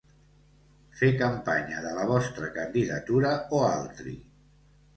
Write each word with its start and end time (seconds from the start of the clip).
Fer 1.01 1.09
campanya 1.19 1.83
de 1.85 1.93
la 1.99 2.07
vostra 2.13 2.51
candidatura 2.57 3.37
o 3.59 3.63
altri. 3.71 4.19